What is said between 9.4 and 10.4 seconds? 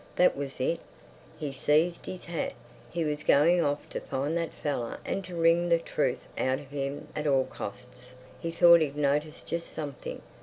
just something.